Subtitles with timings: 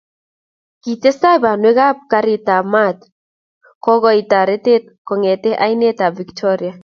[0.83, 2.97] kitesetai banwek kairt ab maat
[3.83, 6.73] kokoito taretet kongete ainet ab Victoria